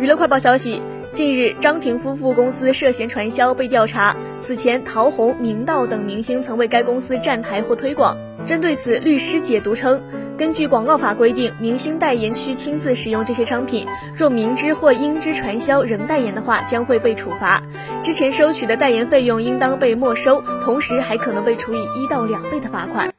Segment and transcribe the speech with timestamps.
[0.00, 0.80] 娱乐快报消息
[1.10, 8.16] 近日张庭夫妇公司涉嫌传销被调查此前陶虹明道等明星曾为该公司站台或推广。
[8.46, 10.00] 针对此律师解读称
[10.38, 17.60] 根据广告法规定明星代言需亲自使用这些商品若明知或应知传销仍代言的话将会被处罚。
[18.04, 23.17] 之前收取的代言费用应当被没收同时还可能被处以一到两倍的罚款。